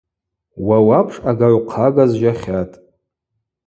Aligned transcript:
Уа 0.67 0.77
уапш 0.87 1.15
агагӏвхъага 1.29 2.05
зжьахьатӏ. 2.09 2.75